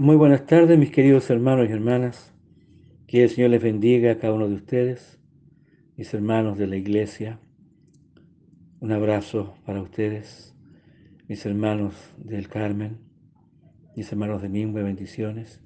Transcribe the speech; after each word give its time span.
Muy 0.00 0.16
buenas 0.16 0.44
tardes, 0.44 0.76
mis 0.76 0.90
queridos 0.90 1.30
hermanos 1.30 1.68
y 1.70 1.72
hermanas. 1.72 2.34
Que 3.06 3.22
el 3.22 3.30
Señor 3.30 3.50
les 3.50 3.62
bendiga 3.62 4.10
a 4.10 4.18
cada 4.18 4.32
uno 4.32 4.48
de 4.48 4.56
ustedes, 4.56 5.20
mis 5.96 6.12
hermanos 6.12 6.58
de 6.58 6.66
la 6.66 6.74
iglesia. 6.74 7.38
Un 8.80 8.90
abrazo 8.90 9.54
para 9.64 9.80
ustedes, 9.80 10.52
mis 11.28 11.46
hermanos 11.46 11.94
del 12.18 12.48
Carmen, 12.48 12.98
mis 13.94 14.10
hermanos 14.10 14.42
de 14.42 14.48
Mimbe, 14.48 14.82
bendiciones. 14.82 15.60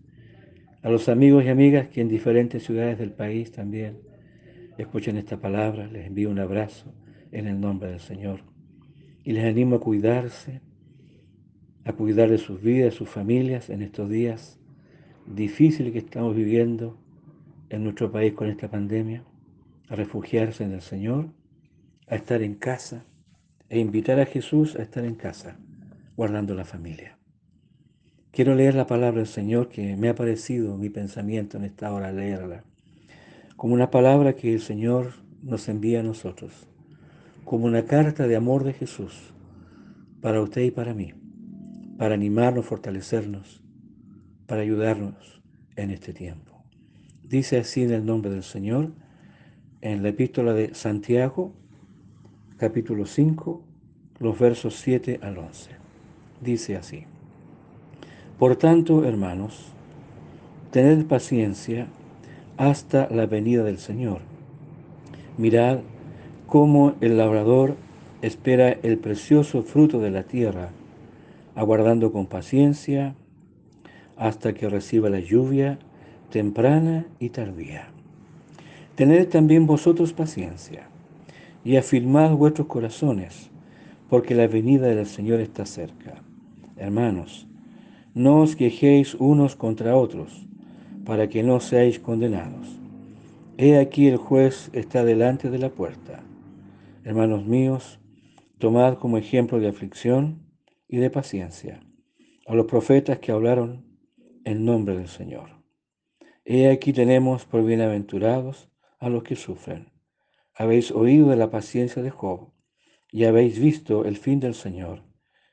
A 0.83 0.91
los 0.91 1.09
amigos 1.09 1.47
y 1.47 1.49
amigas 1.49 1.89
que 1.89 2.03
en 2.03 2.09
diferentes 2.09 2.65
ciudades 2.65 2.99
del 2.99 3.13
país 3.13 3.51
también 3.51 3.97
escuchen 4.77 5.17
esta 5.17 5.41
palabra, 5.41 5.87
les 5.87 6.07
envío 6.07 6.29
un 6.29 6.39
abrazo 6.39 6.93
en 7.33 7.47
el 7.47 7.59
nombre 7.59 7.93
del 7.93 8.01
Señor. 8.01 8.41
Y 9.25 9.33
les 9.33 9.47
animo 9.47 9.77
a 9.77 9.81
cuidarse, 9.81 10.61
a 11.89 11.95
cuidar 11.95 12.29
de 12.29 12.37
sus 12.37 12.61
vidas, 12.61 12.93
sus 12.93 13.09
familias 13.09 13.71
en 13.71 13.81
estos 13.81 14.11
días 14.11 14.59
difíciles 15.27 15.91
que 15.91 16.01
estamos 16.01 16.37
viviendo 16.37 16.99
en 17.71 17.83
nuestro 17.83 18.13
país 18.13 18.35
con 18.35 18.51
esta 18.51 18.71
pandemia, 18.71 19.25
a 19.89 19.95
refugiarse 19.95 20.65
en 20.65 20.73
el 20.73 20.83
Señor, 20.83 21.31
a 22.07 22.17
estar 22.17 22.43
en 22.43 22.57
casa 22.57 23.07
e 23.71 23.79
invitar 23.79 24.21
a 24.21 24.27
Jesús 24.27 24.77
a 24.77 24.83
estar 24.83 25.03
en 25.07 25.15
casa, 25.15 25.57
guardando 26.15 26.55
la 26.55 26.67
familia. 26.67 27.17
Quiero 28.33 28.55
leer 28.55 28.75
la 28.75 28.87
palabra 28.87 29.21
del 29.21 29.27
Señor 29.27 29.71
que 29.71 29.97
me 29.97 30.11
ha 30.11 30.15
parecido 30.15 30.77
mi 30.77 30.91
pensamiento 30.91 31.57
en 31.57 31.65
esta 31.65 31.91
hora 31.91 32.13
leerla, 32.13 32.65
como 33.57 33.73
una 33.73 33.91
palabra 33.91 34.35
que 34.35 34.53
el 34.53 34.61
Señor 34.61 35.15
nos 35.43 35.71
envía 35.71 36.01
a 36.01 36.03
nosotros, 36.03 36.69
como 37.47 37.65
una 37.65 37.87
carta 37.87 38.29
de 38.29 38.37
amor 38.37 38.65
de 38.65 38.75
Jesús 38.75 39.33
para 40.21 40.43
usted 40.43 40.65
y 40.65 40.71
para 40.71 40.93
mí 40.93 41.15
para 41.99 42.15
animarnos, 42.15 42.65
fortalecernos, 42.65 43.61
para 44.47 44.63
ayudarnos 44.63 45.43
en 45.77 45.91
este 45.91 46.15
tiempo. 46.15 46.53
Dice 47.25 47.59
así 47.59 47.83
en 47.83 47.93
el 47.93 48.07
nombre 48.07 48.31
del 48.31 48.45
Señor, 48.45 48.93
en 49.81 50.03
la 50.03 50.11
epístola 50.11 50.55
de 50.55 50.75
Santiago, 50.75 51.53
capítulo 52.57 53.05
5, 53.05 53.63
los 54.21 54.39
versos 54.39 54.77
7 54.77 55.19
al 55.23 55.39
11. 55.39 55.73
Dice 56.41 56.77
así, 56.77 57.05
Por 58.39 58.57
tanto, 58.57 59.05
hermanos, 59.05 59.73
tened 60.71 61.05
paciencia 61.07 61.89
hasta 62.57 63.09
la 63.11 63.27
venida 63.27 63.65
del 63.65 63.79
Señor. 63.79 64.21
Mirad 65.37 65.81
cómo 66.47 66.95
el 67.01 67.19
labrador 67.19 67.77
espera 68.23 68.71
el 68.71 68.99
precioso 68.99 69.63
fruto 69.63 70.01
de 70.01 70.11
la 70.11 70.23
tierra 70.23 70.71
aguardando 71.59 72.13
con 72.13 72.27
paciencia 72.27 73.17
hasta 74.17 74.55
que 74.55 74.69
reciba 74.69 75.11
la 75.11 75.19
lluvia 75.19 75.81
temprana 76.31 77.07
y 77.19 77.31
tardía. 77.31 77.89
Tened 78.95 79.27
también 79.27 79.67
vosotros 79.67 80.13
paciencia 80.13 80.89
y 81.65 81.75
afirmad 81.75 82.31
vuestros 82.37 82.69
corazones, 82.69 83.51
porque 84.09 84.37
la 84.37 84.47
venida 84.47 84.87
del 84.87 85.07
Señor 85.07 85.41
está 85.41 85.67
cerca. 85.67 86.23
Hermanos, 86.77 87.49
no 88.15 88.43
os 88.43 88.55
quejéis 88.55 89.17
unos 89.17 89.57
contra 89.57 89.97
otros, 89.97 90.47
para 91.05 91.29
que 91.29 91.43
no 91.43 91.59
seáis 91.59 91.99
condenados. 91.99 92.69
He 93.57 93.81
aquí 93.81 94.07
el 94.07 94.17
juez 94.17 94.71
está 94.75 95.05
delante 95.05 95.51
de 95.51 95.59
la 95.59 95.71
puerta. 95.71 96.23
Hermanos 97.03 97.45
míos, 97.47 97.99
tomad 98.59 98.99
como 98.99 99.19
ejemplo 99.19 99.59
de 99.59 99.67
aflicción 99.67 100.47
y 100.89 100.97
de 100.99 101.11
paciencia 101.11 101.81
a 102.47 102.55
los 102.55 102.67
profetas 102.67 103.19
que 103.19 103.31
hablaron 103.31 103.85
en 104.45 104.65
nombre 104.65 104.97
del 104.97 105.09
Señor. 105.09 105.51
He 106.45 106.71
aquí 106.71 106.95
tenemos 106.95 107.45
por 107.45 107.63
bienaventurados 107.63 108.71
a 108.99 109.11
los 109.11 109.23
que 109.23 109.37
sufren. 109.37 109.93
Habéis 110.55 110.91
oído 110.91 111.29
de 111.29 111.37
la 111.37 111.51
paciencia 111.51 112.03
de 112.03 112.11
Job 112.11 112.51
y 113.13 113.25
habéis 113.25 113.59
visto 113.59 114.07
el 114.07 114.17
fin 114.17 114.41
del 114.41 114.55
Señor, 114.55 115.05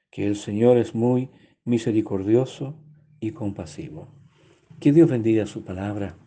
que 0.09 0.25
el 0.25 0.37
Señor 0.37 0.77
es 0.77 0.95
muy 0.95 1.29
misericordioso 1.65 2.75
y 3.19 3.31
compasivo. 3.31 4.07
Que 4.79 4.93
Dios 4.93 5.09
bendiga 5.09 5.45
su 5.45 5.65
palabra. 5.65 6.17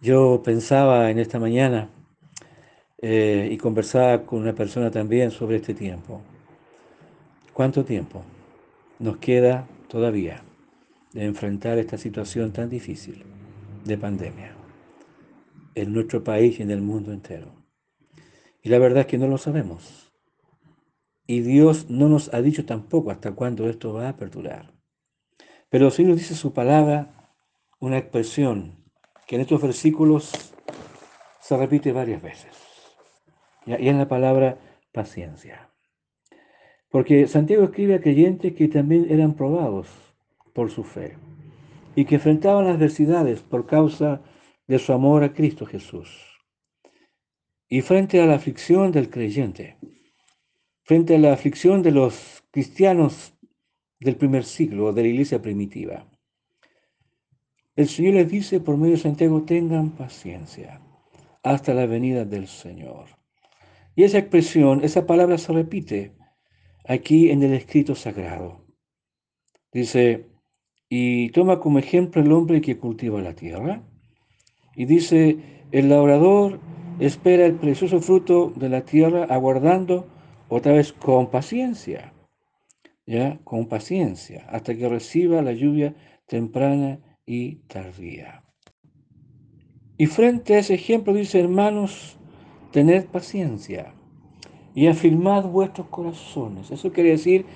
Yo 0.00 0.42
pensaba 0.42 1.10
en 1.10 1.18
esta 1.18 1.38
mañana 1.38 1.88
eh, 2.98 3.48
y 3.50 3.56
conversaba 3.58 4.26
con 4.26 4.40
una 4.40 4.54
persona 4.54 4.90
también 4.90 5.30
sobre 5.30 5.56
este 5.56 5.74
tiempo. 5.74 6.22
¿Cuánto 7.52 7.84
tiempo 7.84 8.22
nos 8.98 9.16
queda 9.18 9.66
todavía 9.88 10.42
de 11.12 11.24
enfrentar 11.24 11.78
esta 11.78 11.98
situación 11.98 12.52
tan 12.52 12.70
difícil 12.70 13.24
de 13.84 13.98
pandemia 13.98 14.54
en 15.74 15.92
nuestro 15.92 16.22
país 16.22 16.58
y 16.58 16.62
en 16.62 16.70
el 16.70 16.80
mundo 16.80 17.12
entero? 17.12 17.52
Y 18.62 18.68
la 18.68 18.78
verdad 18.78 19.00
es 19.00 19.06
que 19.06 19.18
no 19.18 19.26
lo 19.26 19.36
sabemos. 19.36 20.12
Y 21.26 21.40
Dios 21.40 21.90
no 21.90 22.08
nos 22.08 22.32
ha 22.32 22.40
dicho 22.40 22.64
tampoco 22.66 23.10
hasta 23.10 23.32
cuándo 23.32 23.68
esto 23.68 23.92
va 23.92 24.08
a 24.08 24.16
perdurar. 24.16 24.72
Pero 25.68 25.90
sí 25.90 26.04
nos 26.04 26.18
dice 26.18 26.34
su 26.34 26.52
palabra 26.52 27.34
una 27.80 27.98
expresión 27.98 28.84
que 29.26 29.36
en 29.36 29.42
estos 29.42 29.60
versículos 29.60 30.54
se 31.40 31.56
repite 31.56 31.92
varias 31.92 32.22
veces. 32.22 32.56
Y 33.66 33.88
en 33.88 33.98
la 33.98 34.08
palabra 34.08 34.58
paciencia. 34.92 35.70
Porque 36.90 37.28
Santiago 37.28 37.64
escribe 37.64 37.94
a 37.94 38.00
creyentes 38.00 38.52
que 38.54 38.68
también 38.68 39.06
eran 39.08 39.34
probados 39.34 39.88
por 40.52 40.70
su 40.70 40.82
fe 40.82 41.16
y 41.94 42.04
que 42.04 42.16
enfrentaban 42.16 42.66
adversidades 42.66 43.40
por 43.40 43.66
causa 43.66 44.22
de 44.66 44.78
su 44.78 44.92
amor 44.92 45.22
a 45.22 45.32
Cristo 45.32 45.66
Jesús. 45.66 46.08
Y 47.68 47.82
frente 47.82 48.20
a 48.20 48.26
la 48.26 48.34
aflicción 48.34 48.90
del 48.90 49.08
creyente, 49.08 49.76
frente 50.82 51.14
a 51.14 51.18
la 51.18 51.32
aflicción 51.32 51.82
de 51.82 51.92
los 51.92 52.42
cristianos 52.50 53.34
del 54.00 54.16
primer 54.16 54.44
siglo, 54.44 54.92
de 54.92 55.02
la 55.02 55.08
iglesia 55.08 55.40
primitiva, 55.40 56.08
el 57.76 57.88
Señor 57.88 58.14
les 58.14 58.28
dice 58.28 58.60
por 58.60 58.76
medio 58.76 58.96
de 58.96 59.02
Santiago, 59.02 59.44
tengan 59.44 59.90
paciencia 59.90 60.82
hasta 61.42 61.72
la 61.72 61.86
venida 61.86 62.24
del 62.24 62.48
Señor. 62.48 63.06
Y 63.94 64.02
esa 64.02 64.18
expresión, 64.18 64.82
esa 64.84 65.06
palabra 65.06 65.38
se 65.38 65.52
repite 65.52 66.19
aquí 66.86 67.30
en 67.30 67.42
el 67.42 67.52
escrito 67.54 67.94
sagrado. 67.94 68.64
Dice, 69.72 70.26
y 70.88 71.30
toma 71.30 71.60
como 71.60 71.78
ejemplo 71.78 72.22
el 72.22 72.32
hombre 72.32 72.60
que 72.60 72.78
cultiva 72.78 73.20
la 73.20 73.34
tierra. 73.34 73.82
Y 74.74 74.86
dice, 74.86 75.64
el 75.70 75.88
labrador 75.88 76.60
espera 76.98 77.46
el 77.46 77.54
precioso 77.54 78.00
fruto 78.00 78.52
de 78.56 78.68
la 78.68 78.84
tierra 78.84 79.24
aguardando 79.24 80.08
otra 80.48 80.72
vez 80.72 80.92
con 80.92 81.30
paciencia, 81.30 82.12
ya, 83.06 83.38
con 83.44 83.66
paciencia, 83.66 84.46
hasta 84.48 84.74
que 84.74 84.88
reciba 84.88 85.42
la 85.42 85.52
lluvia 85.52 85.94
temprana 86.26 86.98
y 87.24 87.56
tardía. 87.68 88.44
Y 89.96 90.06
frente 90.06 90.54
a 90.54 90.58
ese 90.58 90.74
ejemplo 90.74 91.12
dice, 91.12 91.38
hermanos, 91.38 92.18
tened 92.72 93.06
paciencia 93.06 93.94
y 94.74 94.86
afirmad 94.86 95.44
vuestros 95.44 95.88
corazones. 95.88 96.70
Eso 96.70 96.92
quiere 96.92 97.10
decir 97.10 97.46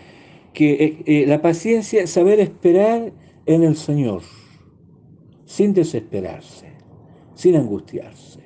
que 0.52 0.72
eh, 0.72 1.02
eh, 1.06 1.26
la 1.26 1.42
paciencia 1.42 2.02
es 2.02 2.10
saber 2.10 2.40
esperar 2.40 3.12
en 3.46 3.62
el 3.62 3.76
Señor, 3.76 4.22
sin 5.44 5.74
desesperarse, 5.74 6.72
sin 7.34 7.56
angustiarse. 7.56 8.40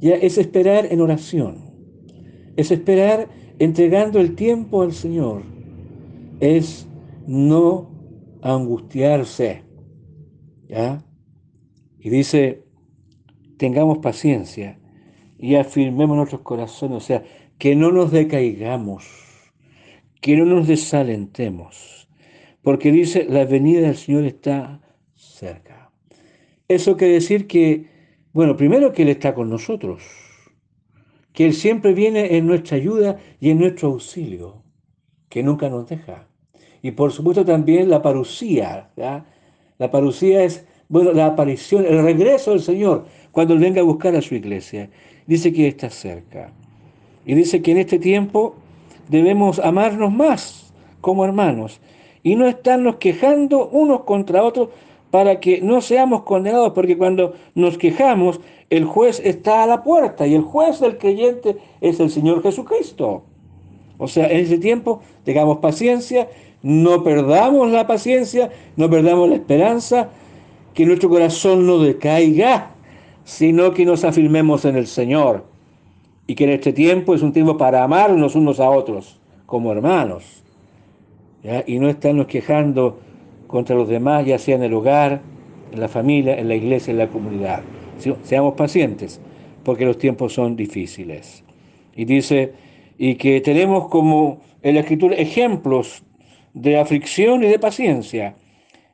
Ya 0.00 0.14
es 0.14 0.38
esperar 0.38 0.86
en 0.90 1.00
oración, 1.00 1.56
es 2.56 2.70
esperar 2.70 3.28
entregando 3.58 4.20
el 4.20 4.34
tiempo 4.34 4.82
al 4.82 4.92
Señor, 4.92 5.42
es 6.40 6.86
no 7.26 7.90
angustiarse. 8.42 9.62
¿Ya? 10.68 11.04
Y 11.98 12.10
dice, 12.10 12.64
tengamos 13.56 13.98
paciencia 13.98 14.78
y 15.38 15.54
afirmemos 15.56 16.16
nuestros 16.16 16.42
corazones, 16.42 16.96
o 16.98 17.00
sea, 17.00 17.22
que 17.58 17.74
no 17.74 17.92
nos 17.92 18.10
decaigamos, 18.10 19.06
que 20.20 20.36
no 20.36 20.44
nos 20.44 20.66
desalentemos, 20.66 22.08
porque 22.62 22.90
dice, 22.90 23.26
la 23.28 23.44
venida 23.44 23.82
del 23.82 23.96
Señor 23.96 24.24
está 24.24 24.80
cerca. 25.14 25.90
Eso 26.66 26.96
quiere 26.96 27.14
decir 27.14 27.46
que, 27.46 27.86
bueno, 28.32 28.56
primero 28.56 28.92
que 28.92 29.02
Él 29.02 29.10
está 29.10 29.34
con 29.34 29.50
nosotros, 29.50 30.02
que 31.32 31.44
Él 31.44 31.52
siempre 31.52 31.92
viene 31.92 32.36
en 32.36 32.46
nuestra 32.46 32.76
ayuda 32.76 33.18
y 33.40 33.50
en 33.50 33.58
nuestro 33.58 33.88
auxilio, 33.88 34.62
que 35.28 35.42
nunca 35.42 35.68
nos 35.68 35.88
deja. 35.88 36.28
Y 36.80 36.92
por 36.92 37.12
supuesto 37.12 37.44
también 37.44 37.88
la 37.88 38.00
parucía. 38.00 38.90
La 38.96 39.90
parucía 39.90 40.44
es, 40.44 40.64
bueno, 40.88 41.12
la 41.12 41.26
aparición, 41.26 41.84
el 41.84 42.02
regreso 42.02 42.52
del 42.52 42.60
Señor, 42.60 43.06
cuando 43.32 43.54
Él 43.54 43.60
venga 43.60 43.80
a 43.80 43.84
buscar 43.84 44.14
a 44.14 44.22
su 44.22 44.34
iglesia. 44.34 44.90
Dice 45.26 45.52
que 45.52 45.66
está 45.68 45.90
cerca. 45.90 46.52
Y 47.26 47.34
dice 47.34 47.62
que 47.62 47.72
en 47.72 47.78
este 47.78 47.98
tiempo 47.98 48.54
debemos 49.08 49.58
amarnos 49.58 50.12
más 50.12 50.72
como 51.00 51.24
hermanos 51.24 51.80
y 52.22 52.36
no 52.36 52.46
estarnos 52.46 52.96
quejando 52.96 53.68
unos 53.68 54.02
contra 54.02 54.42
otros 54.42 54.70
para 55.10 55.38
que 55.38 55.60
no 55.60 55.80
seamos 55.80 56.22
condenados, 56.22 56.72
porque 56.72 56.98
cuando 56.98 57.34
nos 57.54 57.78
quejamos, 57.78 58.40
el 58.70 58.84
juez 58.84 59.20
está 59.24 59.62
a 59.62 59.66
la 59.66 59.84
puerta 59.84 60.26
y 60.26 60.34
el 60.34 60.42
juez 60.42 60.80
del 60.80 60.98
creyente 60.98 61.56
es 61.80 62.00
el 62.00 62.10
Señor 62.10 62.42
Jesucristo. 62.42 63.22
O 63.98 64.08
sea, 64.08 64.26
en 64.26 64.38
ese 64.38 64.58
tiempo 64.58 65.02
tengamos 65.22 65.58
paciencia, 65.58 66.28
no 66.62 67.04
perdamos 67.04 67.70
la 67.70 67.86
paciencia, 67.86 68.50
no 68.76 68.90
perdamos 68.90 69.28
la 69.28 69.36
esperanza, 69.36 70.08
que 70.72 70.84
nuestro 70.84 71.08
corazón 71.08 71.66
no 71.66 71.78
decaiga, 71.78 72.72
sino 73.24 73.72
que 73.72 73.84
nos 73.84 74.02
afirmemos 74.02 74.64
en 74.64 74.76
el 74.76 74.88
Señor. 74.88 75.53
Y 76.26 76.34
que 76.34 76.44
en 76.44 76.50
este 76.50 76.72
tiempo 76.72 77.14
es 77.14 77.22
un 77.22 77.32
tiempo 77.32 77.56
para 77.56 77.82
amarnos 77.82 78.34
unos 78.34 78.60
a 78.60 78.70
otros 78.70 79.20
como 79.46 79.72
hermanos. 79.72 80.42
Y 81.66 81.78
no 81.78 81.88
estarnos 81.88 82.26
quejando 82.26 82.98
contra 83.46 83.76
los 83.76 83.88
demás, 83.88 84.24
ya 84.24 84.38
sea 84.38 84.56
en 84.56 84.62
el 84.62 84.72
hogar, 84.72 85.20
en 85.70 85.80
la 85.80 85.88
familia, 85.88 86.38
en 86.38 86.48
la 86.48 86.54
iglesia, 86.54 86.92
en 86.92 86.98
la 86.98 87.08
comunidad. 87.08 87.62
Seamos 88.22 88.54
pacientes, 88.54 89.20
porque 89.62 89.84
los 89.84 89.98
tiempos 89.98 90.32
son 90.32 90.56
difíciles. 90.56 91.44
Y 91.94 92.06
dice, 92.06 92.52
y 92.96 93.16
que 93.16 93.40
tenemos 93.40 93.88
como 93.88 94.40
en 94.62 94.74
la 94.74 94.80
escritura 94.80 95.16
ejemplos 95.16 96.02
de 96.54 96.78
aflicción 96.78 97.44
y 97.44 97.48
de 97.48 97.58
paciencia. 97.58 98.36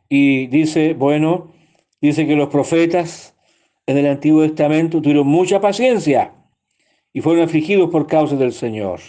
Y 0.09 0.49
dice, 0.49 0.95
bueno, 0.95 1.53
dice 2.01 2.27
que 2.27 2.35
los 2.35 2.49
profetas 2.49 3.37
en 3.87 3.99
el 3.99 4.07
Antiguo 4.07 4.43
Testamento 4.43 5.01
tuvieron 5.01 5.29
mucha 5.29 5.61
paciencia 5.61 6.33
y 7.13 7.21
fueron 7.21 7.45
afligidos 7.45 7.91
por 7.91 8.07
causa 8.07 8.37
del 8.37 8.53
Señor. 8.53 9.01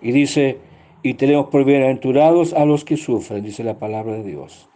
Y 0.00 0.12
dice, 0.12 0.58
y 1.02 1.14
tenemos 1.14 1.46
por 1.46 1.64
bienaventurados 1.64 2.52
a 2.52 2.64
los 2.64 2.84
que 2.84 2.96
sufren, 2.96 3.42
dice 3.42 3.64
la 3.64 3.78
palabra 3.78 4.14
de 4.14 4.24
Dios. 4.24 4.68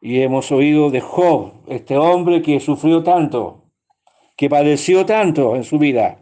Y 0.00 0.20
hemos 0.20 0.52
oído 0.52 0.90
de 0.90 1.00
Job, 1.00 1.52
este 1.68 1.96
hombre 1.96 2.42
que 2.42 2.60
sufrió 2.60 3.02
tanto, 3.02 3.64
que 4.36 4.50
padeció 4.50 5.06
tanto 5.06 5.56
en 5.56 5.64
su 5.64 5.78
vida, 5.78 6.18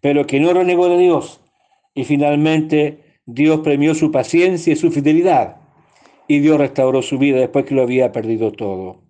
pero 0.00 0.26
que 0.26 0.38
no 0.38 0.52
renegó 0.52 0.88
de 0.88 0.98
Dios. 0.98 1.40
Y 1.94 2.04
finalmente 2.04 3.20
Dios 3.26 3.60
premió 3.60 3.94
su 3.94 4.12
paciencia 4.12 4.72
y 4.72 4.76
su 4.76 4.90
fidelidad. 4.90 5.56
Y 6.28 6.40
Dios 6.40 6.58
restauró 6.58 7.02
su 7.02 7.18
vida 7.18 7.38
después 7.38 7.64
que 7.64 7.74
lo 7.74 7.82
había 7.82 8.12
perdido 8.12 8.52
todo. 8.52 9.02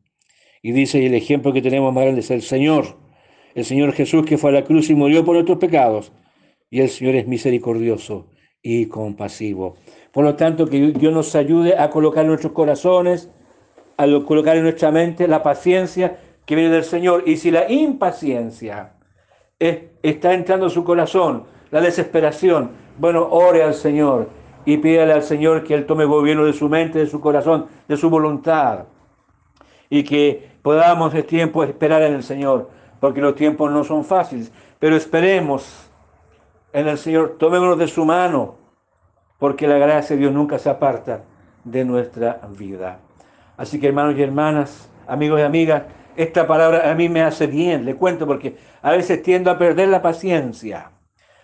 Y 0.63 0.73
dice, 0.73 1.01
y 1.01 1.07
el 1.07 1.15
ejemplo 1.15 1.53
que 1.53 1.63
tenemos 1.63 1.93
más 1.93 2.05
grande 2.05 2.21
es 2.21 2.31
el 2.31 2.43
Señor, 2.43 2.97
el 3.59 3.65
Señor 3.65 3.93
Jesús 3.93 4.25
que 4.25 4.39
fue 4.39 4.51
a 4.51 4.53
la 4.55 4.65
cruz 4.65 4.89
y 4.89 4.95
murió 4.95 5.25
por 5.25 5.35
nuestros 5.35 5.59
pecados. 5.59 6.13
Y 6.71 6.81
el 6.81 6.89
Señor 6.89 7.17
es 7.17 7.27
misericordioso 7.27 8.27
y 8.63 8.87
compasivo. 8.87 9.77
Por 10.13 10.25
lo 10.25 10.37
tanto, 10.37 10.67
que 10.67 10.93
Dios 10.93 11.13
nos 11.13 11.35
ayude 11.35 11.77
a 11.77 11.91
colocar 11.91 12.23
en 12.23 12.29
nuestros 12.29 12.53
corazones, 12.53 13.31
a 13.97 14.07
colocar 14.27 14.57
en 14.57 14.63
nuestra 14.63 14.91
mente 14.91 15.27
la 15.27 15.43
paciencia 15.43 16.21
que 16.47 16.55
viene 16.55 16.71
del 16.71 16.85
Señor. 16.85 17.25
Y 17.27 17.37
si 17.37 17.51
la 17.51 17.71
impaciencia 17.71 18.95
está 19.59 20.35
entrando 20.35 20.67
en 20.67 20.71
su 20.71 20.85
corazón, 20.85 21.45
la 21.71 21.81
desesperación, 21.81 22.71
bueno, 22.99 23.27
ore 23.29 23.63
al 23.63 23.75
Señor 23.75 24.29
y 24.65 24.77
pídale 24.77 25.15
al 25.15 25.23
Señor 25.23 25.65
que 25.65 25.75
Él 25.75 25.85
tome 25.85 26.05
gobierno 26.05 26.45
de 26.45 26.53
su 26.53 26.69
mente, 26.69 27.01
de 27.01 27.07
su 27.07 27.21
corazón, 27.21 27.67
de 27.89 27.97
su 27.97 28.09
voluntad. 28.09 28.85
Y 29.91 30.05
que 30.05 30.49
podamos 30.63 31.13
este 31.13 31.29
tiempo 31.29 31.65
esperar 31.65 32.03
en 32.03 32.15
el 32.15 32.23
Señor, 32.23 32.71
porque 33.01 33.21
los 33.21 33.35
tiempos 33.35 33.71
no 33.71 33.85
son 33.85 34.05
fáciles, 34.05 34.53
pero 34.79 34.97
esperemos 34.97 35.91
en 36.73 36.89
el 36.89 36.99
Señor, 36.99 37.37
tomémonos 37.39 37.79
de 37.79 37.89
su 37.89 38.05
mano, 38.05 38.57
porque 39.39 39.67
la 39.67 39.79
gracia 39.79 40.17
de 40.17 40.21
Dios 40.21 40.33
nunca 40.33 40.59
se 40.59 40.69
aparta 40.69 41.25
de 41.65 41.85
nuestra 41.85 42.41
vida. 42.57 43.01
Así 43.57 43.81
que 43.81 43.89
hermanos 43.89 44.17
y 44.17 44.23
hermanas, 44.23 44.91
amigos 45.07 45.41
y 45.41 45.43
amigas, 45.43 45.83
esta 46.17 46.47
palabra 46.47 46.91
a 46.91 46.95
mí 46.95 47.09
me 47.09 47.23
hace 47.23 47.47
bien, 47.47 47.85
le 47.85 47.95
cuento, 47.95 48.27
porque 48.27 48.57
a 48.83 48.93
veces 48.93 49.23
tiendo 49.23 49.51
a 49.51 49.59
perder 49.59 49.89
la 49.89 50.03
paciencia. 50.03 50.91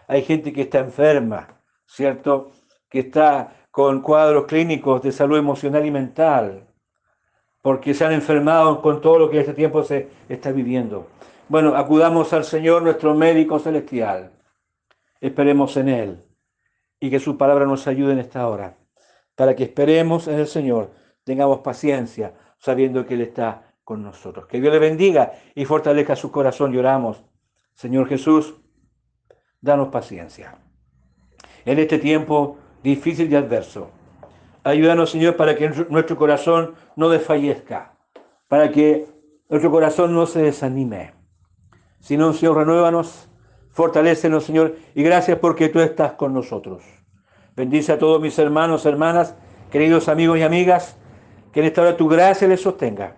Hay 0.08 0.22
gente 0.22 0.52
que 0.52 0.62
está 0.62 0.80
enferma, 0.80 1.60
¿cierto? 1.86 2.50
Que 2.88 3.00
está 3.00 3.52
con 3.70 4.02
cuadros 4.02 4.46
clínicos 4.46 5.02
de 5.02 5.12
salud 5.12 5.38
emocional 5.38 5.86
y 5.86 5.90
mental, 5.90 6.66
porque 7.62 7.94
se 7.94 8.04
han 8.04 8.12
enfermado 8.12 8.82
con 8.82 9.00
todo 9.00 9.18
lo 9.18 9.30
que 9.30 9.40
este 9.40 9.54
tiempo 9.54 9.82
se 9.82 10.08
está 10.28 10.52
viviendo. 10.52 11.08
Bueno, 11.48 11.76
acudamos 11.76 12.32
al 12.32 12.44
Señor, 12.44 12.82
nuestro 12.82 13.14
médico 13.14 13.58
celestial 13.58 14.32
esperemos 15.20 15.76
en 15.76 15.88
Él 15.88 16.24
y 16.98 17.10
que 17.10 17.20
su 17.20 17.36
palabra 17.36 17.66
nos 17.66 17.86
ayude 17.86 18.12
en 18.12 18.18
esta 18.18 18.48
hora, 18.48 18.78
para 19.34 19.54
que 19.54 19.64
esperemos 19.64 20.26
en 20.26 20.38
el 20.38 20.46
Señor, 20.46 20.92
tengamos 21.22 21.58
paciencia, 21.58 22.34
sabiendo 22.58 23.04
que 23.04 23.14
Él 23.14 23.20
está 23.20 23.74
con 23.84 24.02
nosotros. 24.02 24.46
Que 24.46 24.60
Dios 24.60 24.72
le 24.72 24.78
bendiga 24.78 25.32
y 25.54 25.66
fortalezca 25.66 26.16
su 26.16 26.30
corazón 26.30 26.74
y 26.74 26.78
oramos. 26.78 27.22
Señor 27.74 28.08
Jesús, 28.08 28.54
danos 29.60 29.88
paciencia. 29.88 30.58
En 31.66 31.78
este 31.78 31.98
tiempo 31.98 32.56
difícil 32.82 33.30
y 33.30 33.36
adverso, 33.36 33.90
ayúdanos, 34.62 35.10
Señor, 35.10 35.36
para 35.36 35.56
que 35.56 35.68
nuestro 35.90 36.16
corazón 36.16 36.74
no 36.96 37.10
desfallezca, 37.10 37.98
para 38.48 38.70
que 38.70 39.06
nuestro 39.50 39.70
corazón 39.70 40.14
no 40.14 40.26
se 40.26 40.42
desanime, 40.42 41.12
sino, 42.04 42.32
Señor, 42.32 42.58
renuévanos 42.58 43.28
Fortalécenos, 43.74 44.44
Señor, 44.44 44.76
y 44.94 45.02
gracias 45.02 45.36
porque 45.40 45.68
tú 45.68 45.80
estás 45.80 46.12
con 46.12 46.32
nosotros. 46.32 46.84
Bendice 47.56 47.90
a 47.90 47.98
todos 47.98 48.22
mis 48.22 48.38
hermanos, 48.38 48.86
hermanas, 48.86 49.34
queridos 49.68 50.08
amigos 50.08 50.38
y 50.38 50.42
amigas, 50.42 50.96
que 51.52 51.58
en 51.58 51.66
esta 51.66 51.82
hora 51.82 51.96
tu 51.96 52.06
gracia 52.06 52.46
les 52.46 52.60
sostenga 52.60 53.16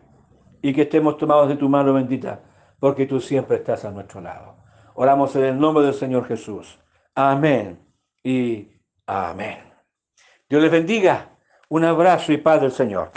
y 0.63 0.73
que 0.73 0.83
estemos 0.83 1.19
tomados 1.19 1.51
de 1.51 1.57
tu 1.57 1.69
mano 1.69 1.93
bendita, 1.93 2.41
porque 2.81 3.05
tú 3.05 3.21
siempre 3.21 3.59
estás 3.59 3.85
a 3.85 3.91
nuestro 3.91 4.23
lado. 4.23 4.57
Oramos 4.95 5.37
en 5.37 5.45
el 5.45 5.59
nombre 5.59 5.85
del 5.85 5.93
Señor 5.93 6.27
Jesús. 6.27 6.79
Amén 7.15 7.79
y 8.25 8.71
amén. 9.07 9.59
Dios 10.49 10.63
les 10.63 10.71
bendiga. 10.71 11.37
Un 11.69 11.85
abrazo 11.85 12.33
y 12.33 12.39
paz 12.39 12.63
del 12.63 12.73
Señor. 12.73 13.13